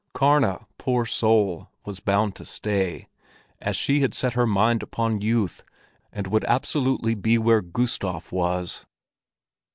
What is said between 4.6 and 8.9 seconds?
upon youth, and would absolutely be where Gustav was!